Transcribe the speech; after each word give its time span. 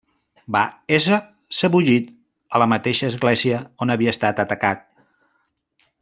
Va 0.53 0.61
ésser 0.97 1.17
sebollit 1.57 2.07
a 2.59 2.63
la 2.63 2.67
mateixa 2.73 3.09
església 3.15 3.59
on 3.87 3.95
havia 3.97 4.15
estat 4.17 4.41
atacat. 4.45 4.83